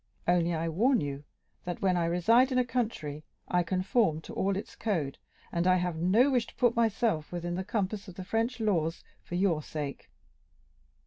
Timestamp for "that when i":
1.63-2.05